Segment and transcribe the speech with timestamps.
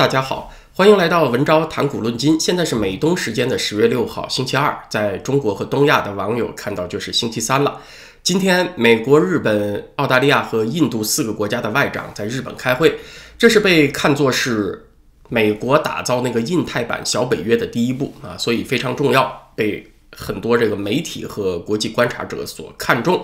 [0.00, 2.40] 大家好，欢迎来到文昭谈古论今。
[2.40, 7.78] 现在是美东时间的十月六号，星期二，在中国和东亚的网友看到就是星期三了。
[8.22, 12.98] 今天，美国、日本、澳大利亚和印度四个国家的外长在日本开会，
[13.36, 14.88] 这是被看作是
[15.28, 19.86] 美国打造那个印太版小北约的第一步啊，所以非常重要，被
[20.16, 23.22] 很多这个媒体和国际观察者所看重。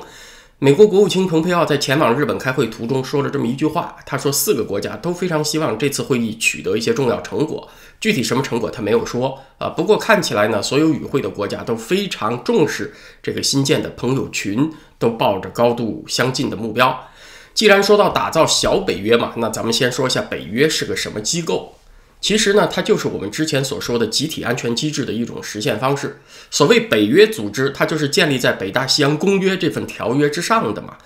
[0.59, 7.69] 美国国务卿蓬佩奥在前往日本开会途中说了这么一句话，他说四个国家都非常希望这次会议取得一些重要成果，
[8.01, 9.69] 具体什么成果他没有说啊。
[9.69, 17.07] 不过看起来呢，所有与会的国家都非常重视这个新建的朋友群，都抱着高度相近的目标。
[17.53, 21.76] 既然说到打造小北约嘛，那咱们先说一下北约是个什么机构。
[22.21, 26.21] 其实呢，它就是我们之前所说的集体安全机制的一种实现方式。
[26.51, 30.97] 所谓北约组织，它就是建立在北大西洋公约这份条约之上的嘛。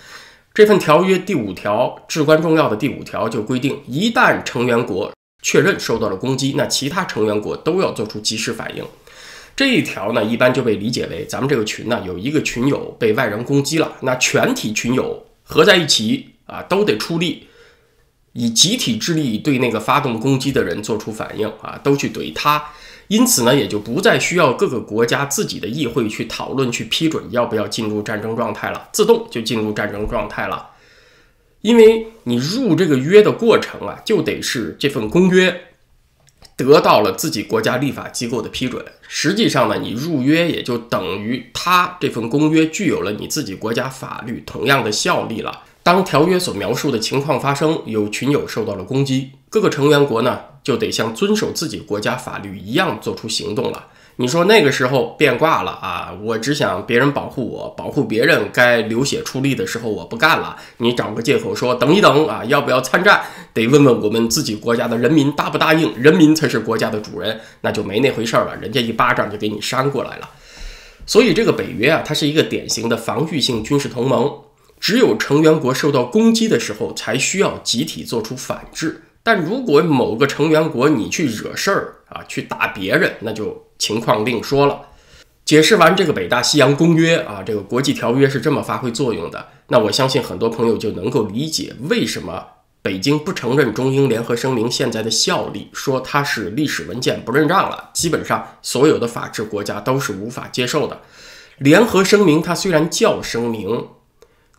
[0.54, 8.84] 这份条约第五条至关重要的第五条就规定，一旦成员国确认受到了攻击，那其他成员国都要做出及时反应。
[9.54, 17.46] 这一条呢，一般就被理解为咱们这个群呢有一个群友被外人攻击了，那全体群友合在一起啊，都得出力。
[18.32, 22.64] 以集体之力对那个发动攻击的人做出反应啊，都去怼他，
[23.08, 30.70] 因此呢，也就不再需要各个国家自己的议会去讨论、去批准要不要进入战争状态了，自动就进入战争状态了。
[31.62, 35.62] 因为你入这个约的过程啊，就得是这份公约
[36.56, 38.84] 得到了自己国家立法机构的批准。
[39.08, 45.64] 实际上呢，你入约也就等于他这份公约具有了你自己国家法律同样的效力了。
[45.90, 53.86] 当条约所描述的情况发生，有群友受到了攻击，各个成员国呢就得像遵守自己国家法律一样做出行动了。
[54.14, 56.16] 你说那个时候变卦了啊？
[56.22, 60.56] 我只想别人保护我，保护别人，该流血出力的时候我不干了。
[60.76, 63.22] 你找个借口说等一等啊，要不要参战？
[63.52, 65.92] 得问问我们自己国家的人民答不答应？
[66.00, 70.30] 人民才是国家的主人，那就没那回事了，人家一巴掌就给你扇过来了。
[71.04, 74.32] 所以这个北约啊，它是一个典型的防御性军事同盟。
[74.80, 79.02] 只有成员国受到攻击的时候，才需要集体做出反制。
[79.22, 84.80] 但如果某个成员国你去惹事儿啊，去打别人，那就情况另说了。
[85.44, 92.46] 解释完这个北大西洋公约啊，这个国际条约是这么发挥作用的，那我相信很多朋友就能够理解为什么
[92.80, 97.90] 北京不承认中英联合声明现在的效力，说它是历史文件不认账了。
[97.92, 101.02] 基本上所有的法治国家都是无法接受的。
[101.58, 103.86] 联合声明它虽然叫声明。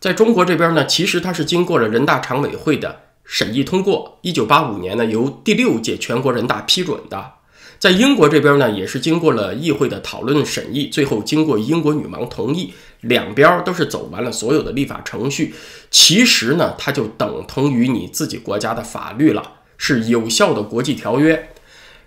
[0.02, 7.34] 在中国这边呢，其实它是经过了人大常委会的审议通过，一九八五年呢由第六届全国人大批准的。
[7.78, 15.54] 在英国这边呢，也是经过了议会的讨论审议，最后经过英国女王同意，两边都是走完了所有的立法程序。
[15.88, 21.50] 其实呢，它就等同于你自己国家的法律了，是有效的国际条约。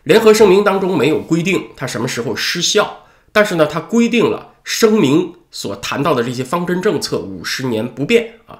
[0.04, 5.36] 联合声明当中没有规定它什么时候失效，但是呢，它规定了声明。
[5.56, 8.60] 所谈到的这些方针政策五十年不变啊，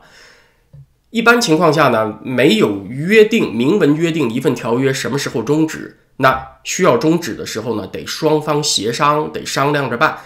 [1.10, 10.20] 一般情况下呢，没有约定明文约定一份条约什么时候终止，那需要终止的时候呢，得双方协商，得商量着办。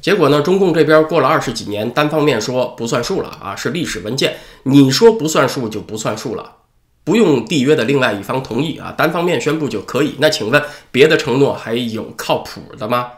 [0.00, 6.56] 结果呢，中共这边过了二十几年，单方面说不算数了啊，是历史文件，你说不算数就不算数了，
[7.04, 10.16] 不用缔约的另外一方同意啊，单方面宣布就可以。
[10.18, 10.60] 那请问
[10.90, 13.12] 别的承诺还有靠谱的吗？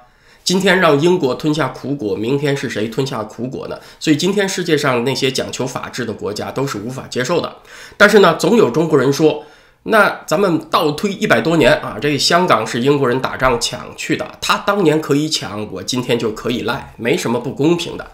[0.48, 3.78] 今天让英国吞下苦果，明天是谁吞下苦果呢？
[4.00, 7.54] 所以今天世界上那些讲求法治的国家都是无法接受的。
[7.98, 9.44] 但是呢，总有中国人说，
[9.82, 18.06] 那咱们倒推一百多年啊，这香港是英国人打仗抢去的，他当年可以抢，我今天就可以赖，没什么不公平的。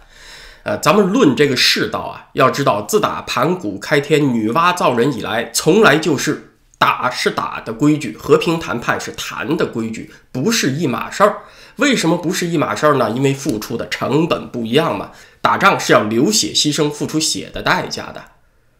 [0.65, 11.37] 呃，咱们论这个世道啊，要知道自打盘古开天、女娲造人以来，从来就是打是打的规矩，和平谈判是谈的规矩，不是一码事儿。
[11.77, 13.11] 为什么不是一码事儿呢？
[13.11, 15.11] 因为付出的成本不一样嘛。
[15.41, 18.25] 打仗是要流血牺牲、付出血的代价的，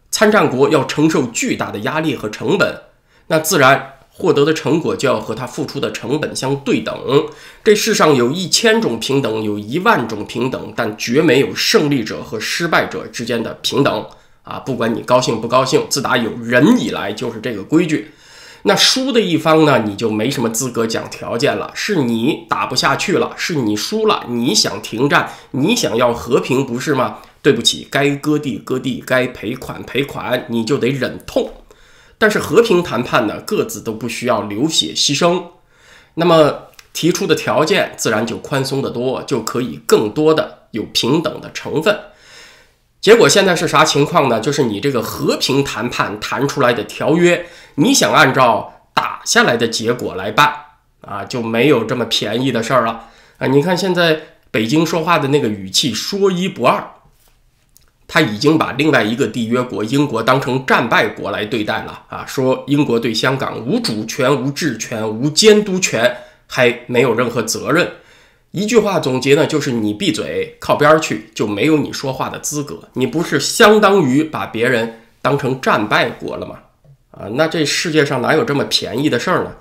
[0.09, 2.81] 参战国要承受巨大的压力和成本，
[3.27, 6.95] 那自然获得的成果就要和他付出的成本相对等。
[7.63, 14.07] 这世上有一千种平等，有一万种平等，但绝没有胜利者和失败者之间的平等
[14.43, 14.57] 啊！
[14.59, 18.11] 不管你高兴不高兴，自打有人以来就是这个规矩。
[18.67, 21.71] 那输的一方呢，你就没什么资格讲条件了。
[21.75, 27.19] 是你打不下去了，是你输了，你想停战，你想要和平，不是吗？
[27.43, 31.51] 对不起，该割地割地，该赔款赔款，你就得忍痛。
[32.17, 35.43] 但是和平谈判呢，各自都不需要流血牺牲，
[36.15, 41.95] 那么提出的条件自然就宽松的多，就可以更多的有平等的成分。
[42.99, 44.39] 结果现在是啥情况呢？
[44.39, 47.45] 就是你这个和平谈判谈出来的条约，
[47.75, 50.53] 你想按照打下来的结果来办
[51.01, 53.47] 啊，就没有这么便宜的事儿了啊！
[53.47, 54.19] 你看现在
[54.49, 56.83] 北京说话的那个语气，说一不二，
[58.07, 62.25] 他已经把另外一个缔约国英国当成战败国来对待了啊！
[62.25, 66.17] 说英国对香港无主权、无治权、无监督权，
[66.47, 67.91] 还没有任何责任。
[68.51, 72.87] 一句话总结呢，就是你闭嘴，靠边去，就没有你说话的资格。
[72.93, 76.59] 你不是相当于把别人当成战败国了吗？
[77.17, 79.51] 啊，那这世界上哪有这么便宜的事儿呢？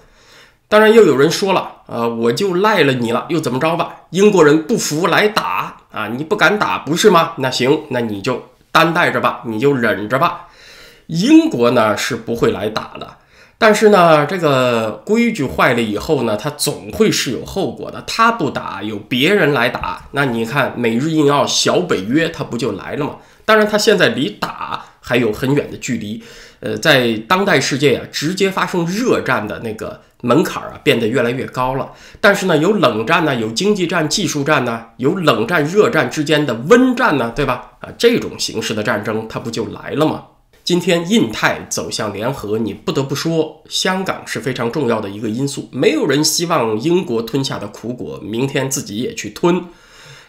[0.67, 3.95] 当然，又有人说了，啊，我就赖了你了，又怎么着吧？
[4.11, 7.33] 英国人不服来打啊，你不敢打不是吗？
[7.37, 8.43] 那行，那你就
[8.73, 10.49] 担待着吧，你就忍着吧。
[11.07, 13.07] 英国呢是不会来打的。
[13.57, 18.03] 但是呢，这个规矩坏了以后呢，它总会是有后果的。
[18.07, 20.07] 他不打，有别人来打。
[20.11, 23.17] 那你看，美日印澳小北约，它不就来了吗？
[23.45, 26.23] 当然，它现在离打还有很远的距离。
[26.65, 31.93] 呃，在当代世界啊，直接发生热战的那个门槛啊，变得越来越高了。
[32.23, 37.73] 但是呢，有冷战呢，有经济战、技术战呢，有冷战、热战之间的温战呢，对吧？
[37.81, 40.25] 啊，这种形式的战争，它不就来了吗？
[40.65, 45.69] 今天印太走向联合，你不得不说，香港是非常重要的一个因素。
[45.71, 49.63] 没有人希望英国吞下的苦果，明天自己也去吞。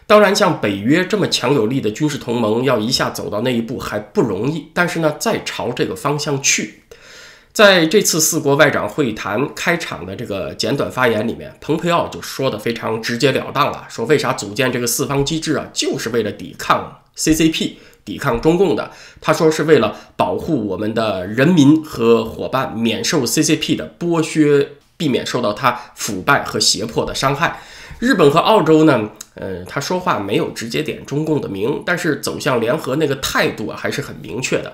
[0.08, 4.68] 当然，像北约这么强有力的军事同盟，要一下走到那一步还不容易。
[4.74, 6.82] 但是呢，再朝这个方向去，
[7.52, 17.74] 在这次四国外长会谈开场的这个简短发言里面，蓬佩奥就说的非常直截了当了，说为啥组建这个四方机制啊，就是为了抵抗 CCP。
[18.06, 27.60] 抵抗中共的，他说是为了保护我们的人民和伙伴免受 CCP 的剥削，避免受到他腐败和胁迫的伤害。
[28.00, 34.74] 日本和澳洲呢，呃，他说话没有直接点中共的名，但是走向联合那个态度啊还是很明确的。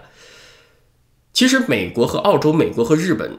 [1.34, 3.38] 其实美国和澳洲、美国和日本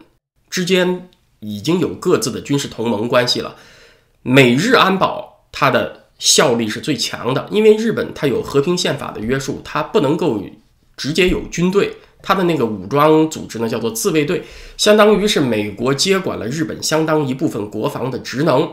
[0.48, 1.08] 之间
[1.40, 3.56] 已经有各自的军事同盟关系了，
[4.22, 6.00] 美日安保它的。
[6.18, 10.40] 效力是最强的，因为日本它有和平宪法的约束，它不能够
[10.96, 14.44] 直接有军队，它的那个武装组织呢叫做自卫队，
[14.76, 18.70] 相当于是美国接管了日本相当一部分国防的职能。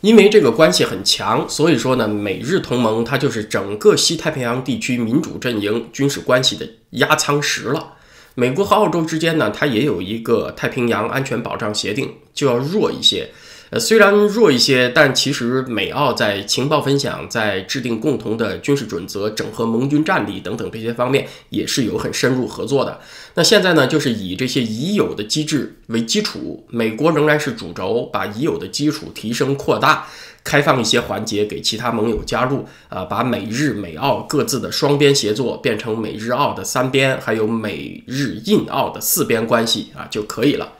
[0.00, 7.94] 因为这个关系很强，所以说呢，美日同盟它就是整个西太平洋地区民主阵营军事关系的压舱石了。
[8.34, 13.30] 美国和澳洲之间呢，它也有一个太平洋安全保障协定，就要弱一些。
[13.70, 22.98] 呃，虽然弱一些，但其实美澳在情报分享、在制定共同的军事准则、整合盟军战力等等这些方面，也是有很深入合作的。
[23.34, 30.08] 那现在呢，就是以这些已有的机制为基础，美国仍然是主轴，把已有的基础提升扩大，
[30.42, 40.72] 开放一些环节给其他盟友加入，啊，把美日美澳各自的双边协作变成美日澳的三边，还有美日印澳的四边关系啊就可以了。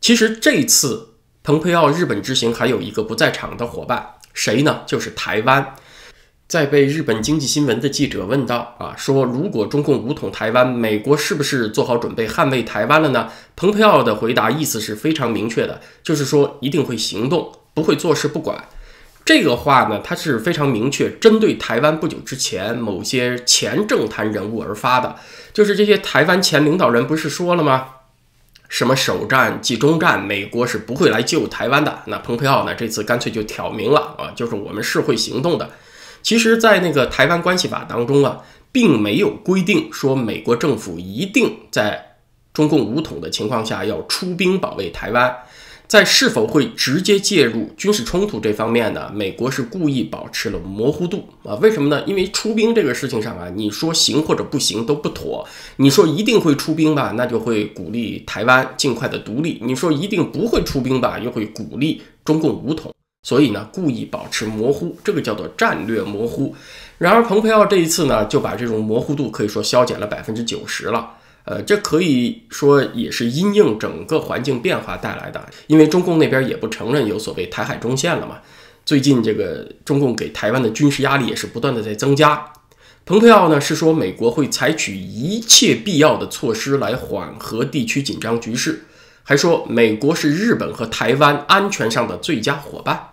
[0.00, 1.08] 其实这次。
[1.46, 4.04] 蓬佩奥日本之行还有一个不在场的伙伴，
[4.34, 4.80] 谁呢？
[4.84, 5.76] 就是台湾。
[6.48, 13.30] 在被日本经济新闻的记者问到啊，说如果中共武统台湾，美国是不是做好准备捍卫台湾了呢？
[13.54, 18.64] 蓬佩奥的回答意思是非常明确的，就是说一定会行动，不会坐视不管。
[19.24, 25.14] 这个话呢，它是非常明确，针对台湾不久之前某些前政坛人物而发的，
[25.52, 27.90] 就是这些台湾前领导人不是说了吗？
[28.68, 32.02] 什么首战即终战，美国是不会来救台湾的。
[32.06, 32.74] 那蓬佩奥呢？
[32.74, 35.70] 这次干脆就挑明了啊，就是我们是会行动的。
[36.22, 38.42] 其实，在那个台湾关系法当中啊，
[38.72, 42.16] 并没有规定说美国政府一定在
[42.52, 45.36] 中共武统的情况下要出兵保卫台湾。
[45.88, 49.10] 在是否会直接介入军事冲突这方面呢？
[49.14, 51.54] 美国是故意保持了模糊度啊？
[51.56, 52.02] 为什么呢？
[52.06, 55.46] 因为出兵这个事情上啊，你说行或者不行都不妥。
[55.76, 62.92] 你说一定会出兵吧，那就会鼓励台湾尽快的独立；你说一定不会出兵吧，又会鼓励中共武统。
[63.22, 66.54] 所以呢，故意保持模糊，这个叫做战略模糊。
[66.98, 71.10] 然而，蓬佩奥这一次呢，就把这种模糊度可以说消减了百分之九十了。
[71.46, 78.38] 呃，这可以说也是因应整个环境变化带来的，因为中共那边也不承认有所谓台海中线了嘛。
[78.84, 82.52] 最近这个中共给台湾的军事压力也是不断的在增加。
[83.04, 88.84] 蓬佩奥呢是说美国会采取一切必要的措施来缓和地区紧张局势，
[89.22, 93.10] 还说美国是日本和台湾安全上的最佳伙伴。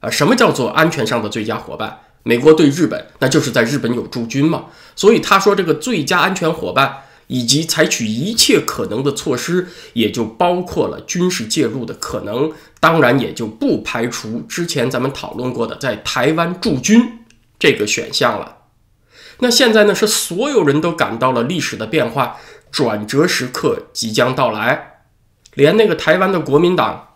[0.00, 1.98] 啊，什么叫做安全上的最佳伙伴？
[2.22, 4.64] 美国对日本那就是在日本有驻军嘛，
[4.96, 7.00] 所以他说这个最佳安全伙伴。
[7.26, 17.20] 以及采取一切可能的措施，也就包括了军事介入的可能，当然也就不排除之前咱们讨论过的在台湾驻军
[17.58, 18.58] 这个选项了。
[19.38, 22.36] 那现在呢，是所有人都感到了历史的变化
[22.70, 24.90] 转折时刻即将到来。
[25.54, 27.10] 连那个台湾的国民党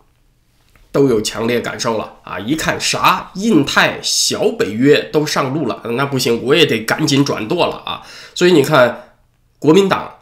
[0.92, 2.38] 都有强烈感受了啊！
[2.38, 8.02] 一看啥印太小北约都上路了，那不行，我也得赶紧转舵了啊！
[8.36, 9.07] 所以你看，
[9.58, 10.12] 国民党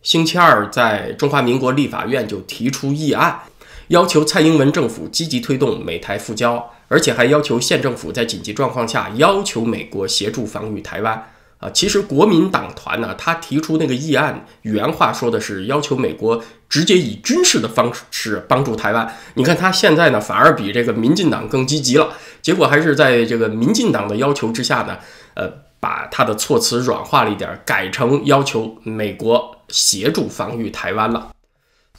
[0.00, 3.40] 星期二在中华民国立法院就提出议案，
[3.88, 11.28] 要求蔡英文政府积极推动美台复交，而且还要求县政府在紧急状况下要求美国协助防御台湾。
[11.58, 19.14] 啊，其实国民党团呢，他提出那个议案，原话说的是要求美国直接以军事的方式帮助台湾。
[19.34, 22.14] 你看他现在呢，反而比这个民进党更积极了。
[22.40, 24.98] 结果还是在这个民进党的要求之下呢，
[25.34, 25.48] 呃，
[25.82, 31.32] 把他的措辞软化了一点，改成要求美国协助防御台湾了。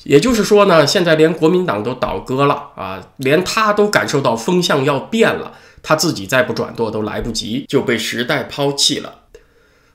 [0.06, 9.24] 也就是说呢，现在连国民党都倒戈了啊，连他都感受到风向要变了，他自己再不转舵都来不及，就被时代抛弃了。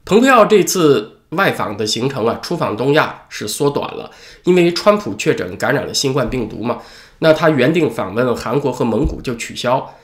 [0.04, 4.11] 蓬佩奥这次外访的行程啊，出访东亚是缩短了，
[4.45, 6.78] 因为川普确诊感染了新冠病毒嘛。
[7.21, 9.95] 那他原定访问韩国和蒙古就取消。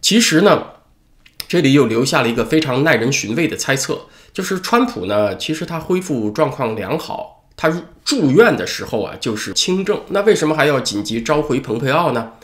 [0.00, 0.64] 其实呢，
[1.50, 4.02] 这里又留下了一个非常耐人寻味的猜测，
[4.32, 7.68] 就是川普呢，其实他恢复状况良好，他
[8.04, 12.34] 住院的时候啊就是轻症，那为什么还要紧急召回蓬佩奥呢？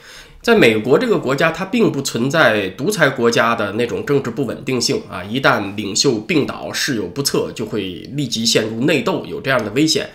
[0.42, 5.22] 在美国这个国家，它并不存在独裁国家的那种政治不稳定性啊！
[5.22, 7.82] 一旦领袖病倒、事有不测，就会
[8.14, 10.10] 立即陷入内斗，有这样的危险。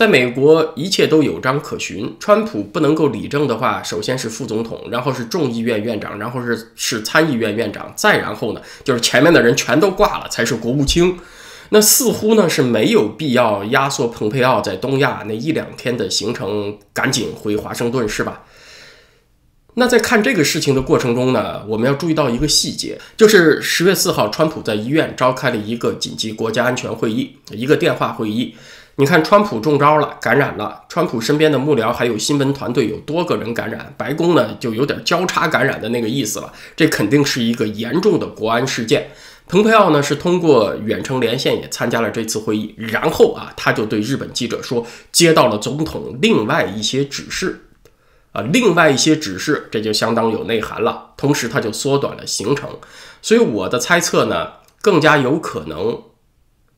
[0.00, 2.16] 在美国，一切都有章可循。
[2.18, 11.18] 川普不能够理政的话，首先是副总统，然后是众议院院长，然后是是参议院院长，再然后呢，就是前面的人全都挂了，才是国务卿。
[11.68, 18.44] 那似乎呢是没有必要压缩蓬佩奥在东亚那一两天的行程，赶紧回华盛顿，是吧？
[19.74, 28.54] 那在看这个事情的过程中呢，我们要注意到一个细节，就是十月四号，川普在医院召开了一个紧急国家安全会议，一个电话会议。
[28.96, 36.52] 你看，川普中招了，感染了，川普身边的幕僚还有新闻团队有多个人感染，白宫呢就有点交叉感染的那个意思了。
[36.76, 39.10] 这肯定是一个严重的国安事件。
[39.46, 47.66] 蓬佩奥呢是通过远程连线也参加了这次会议，然后啊，他就对日本记者说，接到了总统另外一些指示。
[48.32, 51.14] 啊，另外一些指示，这就相当有内涵了。
[51.16, 52.78] 同时，他就缩短了行程。
[53.20, 56.00] 所以我的猜测呢，更加有可能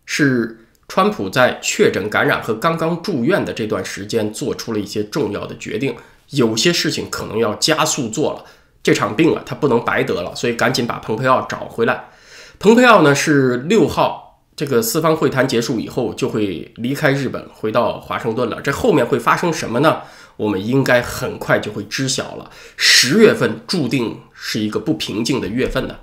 [0.06, 0.61] 是
[0.94, 5.96] 川普在确诊感染和刚刚住院的这段时间做出了一些重要的决定，
[6.28, 8.44] 有些事情可能要加速做了。
[8.82, 12.10] 这场病啊，他不能白得了，所以赶紧把蓬佩奥找回来。
[12.58, 18.60] 蓬佩奥呢，是六号这个四方会谈结束以后就会离开日本，回到华盛顿了。
[18.60, 20.02] 这后面会发生什么呢？
[20.36, 22.50] 我们应该很快就会知晓了。
[22.76, 25.96] 十月份注定是一个不平静的月份呢。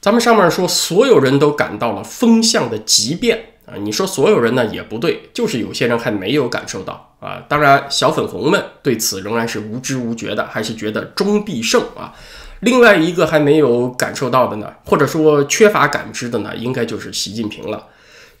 [0.00, 3.76] 咱们上面说，所有人都感到了风向的急变啊。
[3.78, 7.44] 你说所有人呢也不对，就是有些人还没有感受到啊。
[7.48, 12.14] 当然，小粉红们对此仍然是无知无觉的，还是觉得终必胜啊。
[12.60, 17.86] 另外一个还没有感受到的呢，或者说缺乏感知的呢，应该就是习近平了。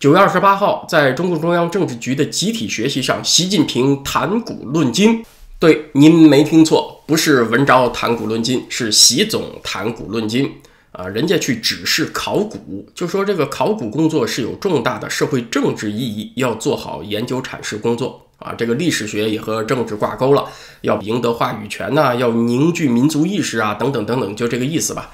[0.00, 5.24] 九月二十八号，在中共中央政治局的集体学习上，习近平谈古论今。
[5.60, 10.52] 对，您没听错，不是文昭谈古论今，是习总谈古论今
[10.98, 11.06] 啊。
[11.06, 18.52] 人家去指示考古，就说这个考古工作是有重大的社会政治意义，要做好研究阐释工作啊。
[18.52, 20.44] 这个历史学也和政治挂钩了，
[20.80, 25.10] 要赢得话语权呐，要凝聚民族意识啊，等等等等，就这个意思吧。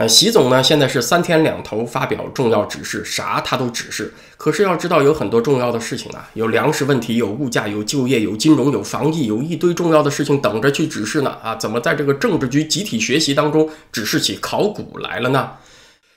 [0.00, 4.10] 呃，习总呢，现在是三天两头发表重要指示，啥他都指示。
[4.38, 11.36] 可是要知道，有很多重要的事情啊，有粮食问题，有物价，有就业，有金融，有防疫，有一堆重要的事情等着去指示呢。
[11.42, 15.50] 啊，怎么在这个政治局集体学习当中指示起考古来了呢？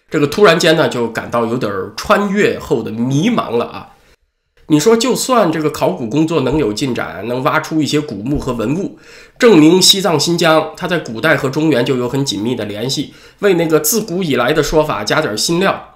[0.09, 3.89] 这个突然间呢，就感到有点穿越后的迷茫了啊。
[4.67, 8.97] 你说，就算这个考古工作能有进展，能挖出一些古墓和文物，
[9.37, 15.95] 证明西藏、新疆它在古代和中原就有很紧密的联系，为那个自古以来的说法加点新料，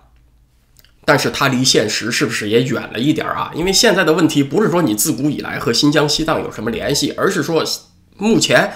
[1.05, 3.51] 但是它离现实是不是也远了一点啊？
[3.55, 7.63] 因为现在的问题不是说你自古以来和新疆、西藏有什么联系，而是说
[8.17, 8.69] 目前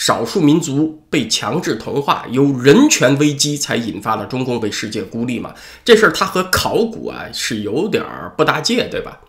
[0.00, 5.54] 少数民族被强制同化，有人权危机才引发了中共被世界孤立嘛？
[5.84, 9.20] 这事儿它和考古啊是有点儿不搭界，对吧？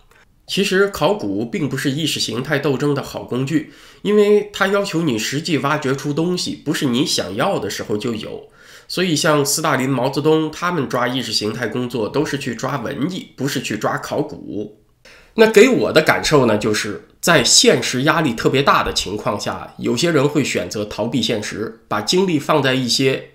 [0.48, 8.48] 其实考古并不是意识形态斗争的好工具，因为它要求你实际挖掘出东西，不是你想要的时候就有。
[8.88, 14.81] 所以像斯大林、毛泽东他们抓意识形态工作，都是去抓文艺，不是去抓考古。
[15.36, 23.32] 那给我的感受呢，就是在现实压力特别大的情况下，有些人会选择逃避现实，把精力放在一些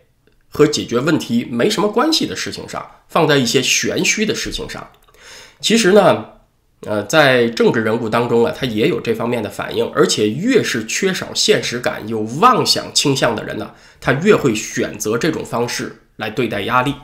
[0.49, 4.91] 和解决问题没什么关系的事情上，放在一些玄虚的事情上。
[5.61, 6.26] 其实呢。
[6.87, 16.95] 呃，在政治人物当中啊，他也有这方面的反应，而且越是缺少现实感、有妄想倾向的人呢，他越会选择这种方式来对待压力。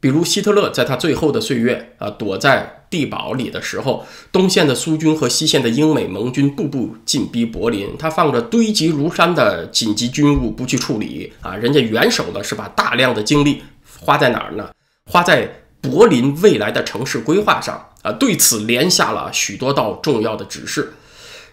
[0.00, 13.62] 比如希特勒在他最后的岁月啊，躲在地堡里的时候，东线的苏军和西线的英美盟军步步紧逼柏林，他放着堆积如山的紧急军务不去处理啊，人家元首呢是把大量的精力
[14.00, 14.70] 花在哪儿呢？
[15.06, 15.56] 花在。
[15.82, 20.92] 柏林未来的城市规划上啊，对此连下了许多道重要的指示。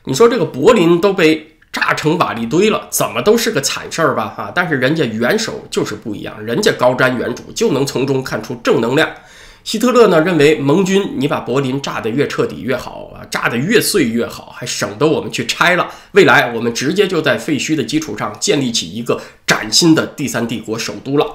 [0.04, 4.34] 你说这个柏林都被炸成瓦砾堆了，怎么都是个惨事儿吧？
[4.36, 9.08] 啊，但是人家元首就是不一样，人家高瞻远瞩，就能从中看出正能量。
[9.64, 15.88] 希特勒呢认为盟军你把柏林炸得越彻底越好啊，炸得越碎越好，还省得我们去拆了。
[16.14, 21.28] 未来我们直接就在废墟的基础上建立起一个崭新的第三帝国首都了。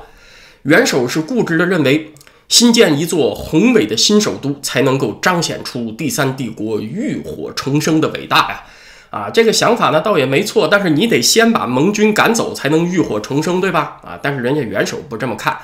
[0.63, 2.13] 元首是固执地认为。
[2.49, 8.65] 新建一座宏伟的新首都，才能够彰显出第三帝国浴火重生的伟大呀！
[9.13, 14.01] 啊这个想法呢，倒也没错，但是你得先把盟军赶走，才能浴火重生，对吧？
[14.03, 15.57] 啊，但是人家元首不这么看，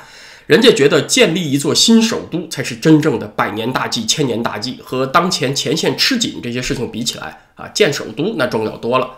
[0.46, 9.12] 人家觉得建立一座新首都才是真正的百年大计、千年大计，和当前前线吃紧这些事情比起来啊，建首都那重要多了。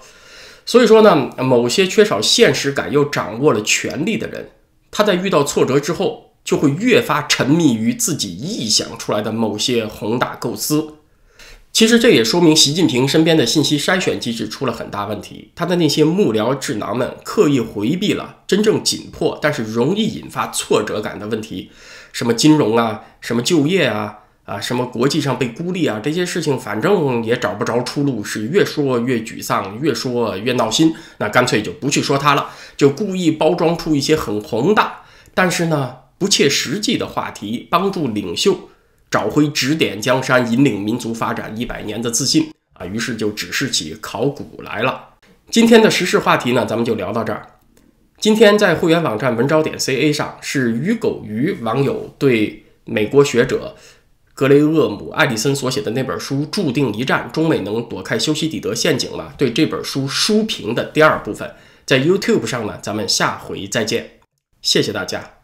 [0.65, 4.51] 所以说呢，某些缺少现实感又掌握了权力的人，
[4.91, 6.29] 他在遇到挫折之后。
[6.43, 10.95] 就会越发沉迷于自己臆想出来的某些宏大构思。
[11.73, 15.50] 其实这也说明习近平身边的信息筛选机制出了很大问题。
[15.55, 21.71] 他的那些幕僚智囊们刻意回避了真正紧迫但是容易引发挫折感的问题，
[22.12, 30.95] 什么金融啊，什么就业啊，啊，什么国际上被孤立啊，这些事情反正也找不着出路，是越说越沮丧，越说越闹心。
[31.19, 35.03] 那干脆就不去说它了，就故意包装出一些很宏大，
[35.35, 35.97] 但是呢。
[36.21, 38.69] 不切实际的话题，帮助领袖
[39.11, 42.87] 找回指点江山、引领民族发展一百年的自信啊！
[42.87, 45.09] 于是就指示起考古来了。
[45.50, 47.45] 今天的时事话题呢，咱们就聊到这儿。
[48.19, 53.75] 今天在会员网站文昭点 ca 上，是鱼狗鱼网友对美国学者
[54.33, 61.51] 格雷厄姆·艾迪森所写的那本书《注定一战：中美能躲开修昔底德陷阱吗》对这本书书评的第二部分，
[61.85, 64.20] 在 YouTube 上呢，咱们下回再见，
[64.62, 65.39] 谢谢大家。